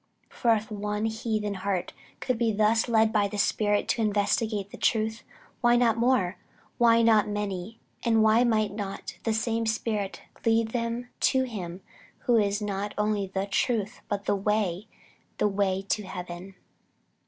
[0.31, 4.77] For if one heathen heart could be thus led by the Spirit to investigate the
[4.77, 5.23] truth,
[5.61, 6.39] why not more.
[6.79, 7.79] Why not many?
[8.03, 11.81] and why might not the same Spirit lead them to him
[12.21, 14.87] who is not only the truth, but the way,
[15.37, 16.55] the way to Heaven?